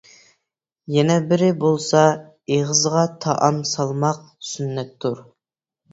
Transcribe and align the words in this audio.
يەنە 0.93 1.17
بىرى 1.33 1.49
بولسا، 1.65 2.01
ئېغىزغا 2.55 3.03
تائام 3.27 3.63
سالماق 3.73 4.21
سۈننەتتۇر. 4.53 5.25